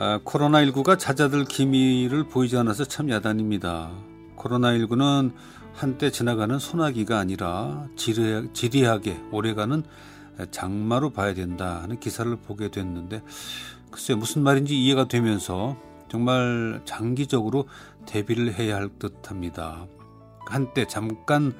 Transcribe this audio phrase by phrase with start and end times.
[0.00, 3.90] 아, 코로나19가 찾아들 기미를 보이지 않아서 참 야단입니다.
[4.36, 5.32] 코로나19는
[5.74, 9.82] 한때 지나가는 소나기가 아니라 지리하, 지리하게 오래가는
[10.52, 13.24] 장마로 봐야 된다 하는 기사를 보게 됐는데
[13.90, 15.76] 글쎄 무슨 말인지 이해가 되면서
[16.08, 17.66] 정말 장기적으로
[18.06, 19.88] 대비를 해야 할 듯합니다.
[20.46, 21.52] 한때 잠깐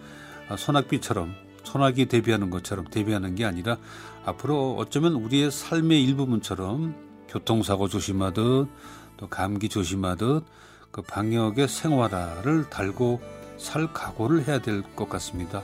[0.56, 1.34] 소낙비처럼
[1.64, 3.78] 소나기 대비하는 것처럼 대비하는 게 아니라
[4.24, 8.68] 앞으로 어쩌면 우리의 삶의 일부분처럼 교통사고 조심하듯
[9.16, 10.44] 또 감기 조심하듯
[10.90, 13.20] 그 방역의 생활화를 달고
[13.58, 15.62] 살 각오를 해야 될 것 같습니다.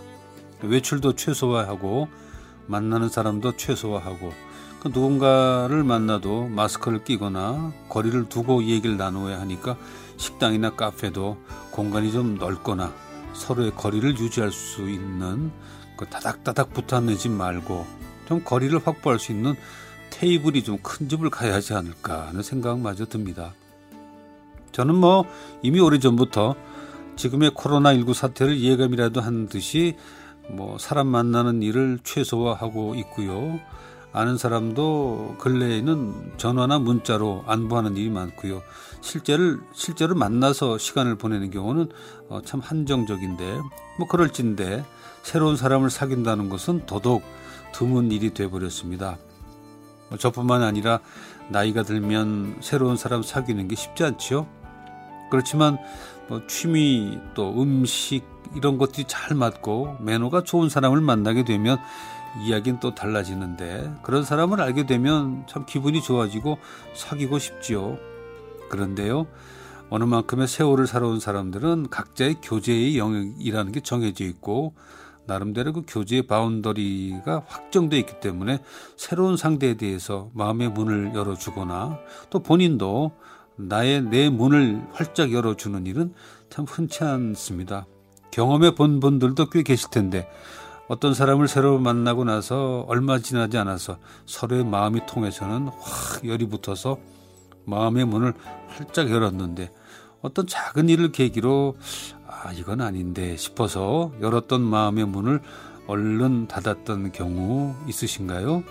[0.63, 2.09] 외출도 최소화하고
[2.67, 4.33] 만나는 사람도 최소화하고
[4.83, 9.77] 그 누군가를 만나도 마스크를 끼거나 거리를 두고 얘기를 나누어야 하니까
[10.17, 11.39] 식당이나 카페도
[11.71, 12.93] 공간이 좀 넓거나
[13.33, 15.51] 서로의 거리를 유지할 수 있는
[15.97, 17.87] 그 다닥다닥 붙어내지 말고
[18.29, 19.55] 좀 거리를 확보할 수 있는
[20.15, 23.53] 테이블이 좀 큰 집을 가야 하지 않을까 하는 생각마저 듭니다.
[24.71, 25.25] 저는 뭐
[25.63, 26.55] 이미 오래전부터
[27.17, 29.97] 지금의 코로나19 사태를 예감이라도 한 듯이
[30.51, 33.59] 뭐 사람 만나는 일을 최소화하고 있고요.
[34.13, 38.63] 아는 사람도 근래에는 전화나 문자로 안부하는 일이 많고요.
[39.01, 41.89] 실제를 실제로 만나서 시간을 보내는 경우는
[42.29, 43.61] 어, 참 한정적인데
[43.99, 44.85] 뭐 그럴진데
[45.25, 47.25] 새로운 사람을 사귄다는 것은 더더욱
[47.73, 49.19] 드문 일이 돼 버렸습니다.
[50.15, 51.01] 뭐 저뿐만 아니라
[51.49, 54.47] 나이가 들면 새로운 사람 사귀는 게 쉽지 않지요.
[55.31, 55.79] 그렇지만
[56.29, 58.23] 뭐 취미 또 음식
[58.55, 61.79] 이런 것들이 잘 맞고 매너가 좋은 사람을 만나게 되면
[62.45, 66.59] 이야기는 또 달라지는데 그런 사람을 알게 되면 참 기분이 좋아지고
[66.95, 67.99] 사귀고 싶지요.
[68.71, 69.27] 그런데요.
[69.91, 74.75] 어느 만큼의 세월을 살아온 사람들은 각자의 교제의 영역이라는 게 정해져 있고
[75.27, 78.59] 나름대로 그 교제의 바운더리가 확정되어 있기 때문에
[78.97, 81.99] 새로운 상대에 대해서 마음의 문을 열어주거나
[82.31, 83.13] 또 본인도
[83.57, 86.13] 나의 내 문을 활짝 열어주는 일은
[86.51, 87.87] 참 흔치 않습니다.
[88.31, 90.29] 경험해 본 분들도 꽤 계실 텐데
[90.89, 96.99] 어떤 사람을 새로 만나고 나서 얼마 지나지 않아서 서로의 마음이 통해서는 확 열이 붙어서
[97.65, 98.35] 마음의 문을
[98.69, 99.71] 활짝 열었는데
[100.21, 101.77] 어떤 작은 일을 계기로
[102.45, 105.41] 아, 이건 아닌데 싶어서 열었던 마음의 문을
[105.87, 108.63] 얼른 닫았던 경우 있으신가요?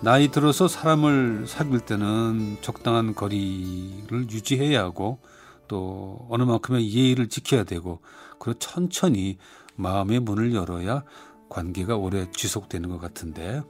[0.00, 5.18] 나이 들어서 사람을 사귈 때는 적당한 거리를 유지해야 하고
[5.68, 8.00] 또 어느 만큼의 예의를 지켜야 되고
[8.38, 9.36] 그리고 천천히
[9.76, 11.04] 마음의 문을 열어야
[11.50, 13.60] 관계가 오래 지속되는 것 같은데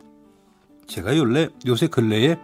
[0.86, 2.38] 제가 요래 요새 근래에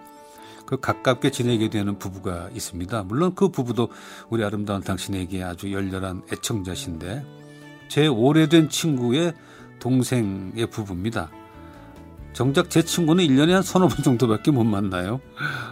[0.66, 3.04] 그 가깝게 지내게 되는 부부가 있습니다.
[3.04, 3.88] 물론 그 부부도
[4.30, 7.24] 우리 아름다운 당신에게 아주 열렬한 애청자신데
[7.88, 9.34] 제 오래된 친구의
[9.78, 11.30] 동생의 부부입니다.
[12.32, 15.20] 정작 제 친구는 1년에 한 서너 번 정도밖에 못 만나요.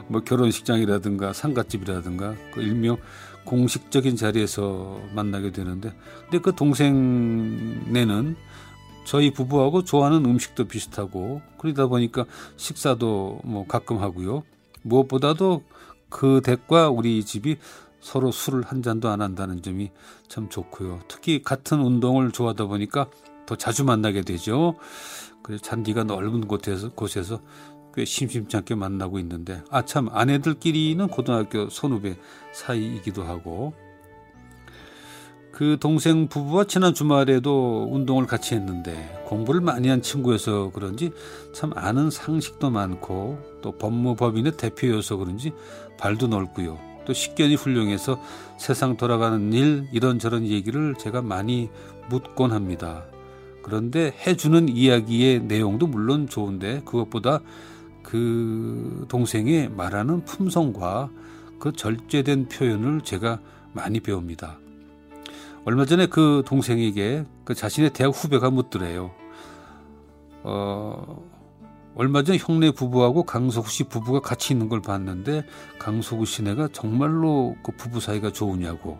[0.07, 2.99] 뭐 결혼식장이라든가 상갓집이라든가 그 일명
[3.45, 5.93] 공식적인 자리에서 만나게 되는데
[6.23, 8.37] 근데 그 동생네는
[9.05, 12.25] 저희 부부하고 좋아하는 음식도 비슷하고 그러다 보니까
[12.57, 14.45] 식사도 뭐 가끔 하고요.
[14.83, 15.63] 무엇보다도
[16.09, 17.57] 그 댁과 우리 집이
[18.01, 19.91] 서로 술을 한 잔도 안 한다는 점이
[20.29, 21.01] 참 좋고요.
[21.09, 23.09] 특히 같은 운동을 좋아하다 보니까
[23.47, 24.77] 더 자주 만나게 되죠.
[25.43, 27.41] 그래서 잔디가 넓은 곳에서 곳에서
[27.95, 32.17] 꽤 심심치 않게 만나고 있는데 아 참 아내들끼리는 고등학교 선후배
[32.53, 33.75] 사이이기도 하고
[35.53, 41.13] 그 동생 부부와 지난 주말에도 운동을 같이 했는데 공부를 많이 한 친구여서 그런지
[41.53, 45.53] 참 아는 상식도 많고 또 법무법인의 대표여서 그런지
[45.99, 46.79] 발도 넓고요.
[47.05, 48.19] 또 식견이 훌륭해서
[48.59, 51.69] 세상 돌아가는 일 이런저런 얘기를 제가 많이
[52.09, 53.05] 묻곤 합니다.
[53.63, 57.41] 그런데 해주는 이야기의 내용도 물론 좋은데 그것보다
[58.03, 61.11] 그 동생의 말하는 품성과
[61.59, 63.39] 그 절제된 표현을 제가
[63.73, 64.62] 많이 배웁니다.
[65.65, 69.13] 얼마 전에 그 동생에게 그 자신의 대학 후배가 묻더래요.
[70.43, 71.23] 어,
[71.95, 75.45] 얼마 전 형네 부부하고 강석우 씨 부부가 같이 있는 걸 봤는데
[75.79, 78.99] 강석우 씨네가 정말로 그 부부 사이가 좋으냐고.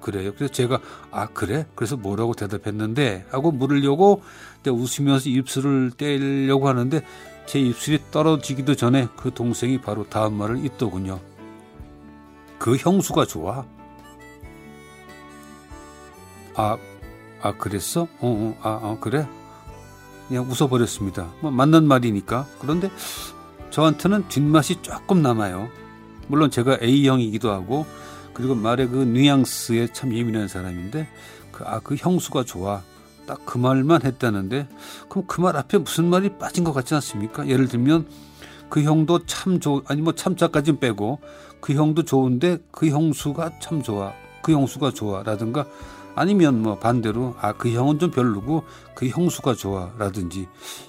[0.00, 0.32] 그래요.
[0.34, 0.78] 그래서 제가
[1.10, 1.66] 아 그래?
[1.74, 4.22] 그래서 뭐라고 대답했는데 하고 물으려고
[4.66, 7.00] 웃으면서 입술을 떼려고 하는데
[7.46, 11.20] 제 입술이 떨어지기도 전에 그 동생이 바로 다음 말을 잇더군요.
[12.58, 13.64] 그 형수가 좋아.
[16.56, 16.76] 아,
[17.42, 18.02] 아 그랬어?
[18.02, 19.26] 어, 어, 아, 어, 그래?
[20.28, 21.28] 그냥 웃어버렸습니다.
[21.40, 22.46] 뭐 맞는 말이니까.
[22.60, 22.90] 그런데
[23.70, 25.68] 저한테는 뒷맛이 조금 남아요.
[26.28, 27.86] 물론 제가 A형이기도 하고
[28.32, 31.08] 그리고 말의 그 뉘앙스에 참 예민한 사람인데
[31.52, 32.82] 그, 아, 그 형수가 좋아.
[33.26, 34.68] 딱 그 말만 했다는데
[35.08, 37.48] 그럼 그 말 앞에 무슨 말이 빠진 것 같지 않습니까?
[37.48, 38.06] 예를 들면
[38.68, 41.18] 그 형도 참 좋, 아니 뭐 참자까지는 빼고
[41.60, 44.12] 그 형도 좋은데 그 형수가 참 좋아.
[44.42, 45.22] 그 형수가 좋아.
[45.24, 45.66] 라든가
[46.16, 48.64] 아니면 뭐 반대로 아 그 형은 좀 별로고
[48.94, 49.92] 그 형수가 좋아.
[49.98, 50.48] 라든지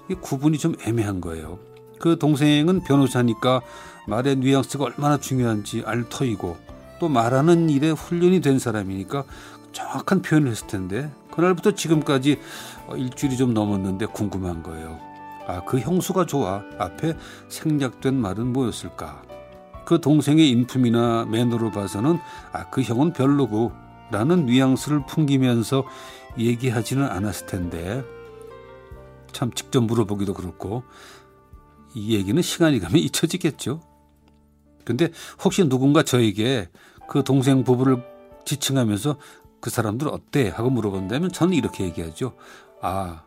[0.09, 1.59] 이 구분이 좀 애매한 거예요.
[1.99, 3.61] 그 동생은 변호사니까
[4.07, 6.57] 말의 뉘앙스가 얼마나 중요한지 알 터이고
[6.99, 9.23] 또 말하는 일에 훈련이 된 사람이니까
[9.73, 12.39] 정확한 표현을 했을 텐데 그날부터 지금까지
[12.95, 14.97] 일주일이 좀 넘었는데 궁금한 거예요.
[15.47, 16.63] 아, 그 형수가 좋아.
[16.79, 17.15] 앞에
[17.49, 19.21] 생략된 말은 뭐였을까?
[19.85, 22.19] 그 동생의 인품이나 매너로 봐서는
[22.51, 23.71] 아, 그 형은 별로고
[24.11, 25.85] 라는 뉘앙스를 풍기면서
[26.37, 28.03] 얘기하지는 않았을 텐데
[29.31, 30.83] 참 직접 물어보기도 그렇고
[31.93, 33.81] 이 얘기는 시간이 가면 잊혀지겠죠.
[34.85, 35.09] 근데
[35.43, 36.69] 혹시 누군가 저에게
[37.09, 38.03] 그 동생 부부를
[38.45, 39.17] 지칭하면서
[39.59, 40.49] 그 사람들 어때?
[40.49, 42.35] 하고 물어본다면 저는 이렇게 얘기하죠.
[42.81, 43.23] 아,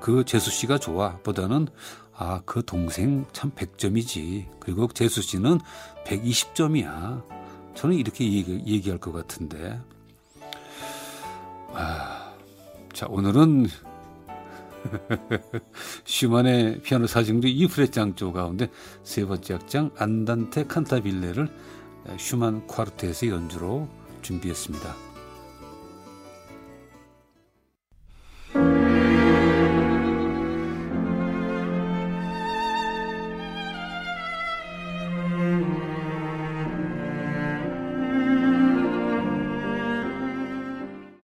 [0.00, 1.18] 그 재수 씨가 좋아.
[1.18, 1.68] 보다는
[2.16, 4.46] 아, 그 동생 참 100점이지.
[4.60, 5.58] 그리고 재수 씨는
[6.06, 7.39] 120점이야.
[7.74, 9.80] 저는 이렇게 얘기, 얘기 할 것 같은데.
[11.72, 12.32] 아,
[12.92, 13.66] 자, 오늘은
[16.04, 18.70] 슈만의 피아노 사중도 이프렛 장조 가운데
[19.04, 21.48] 세 번째 악장 안단테 칸타빌레를
[22.18, 23.88] 슈만 콰르트에서 연주로
[24.22, 25.09] 준비했습니다.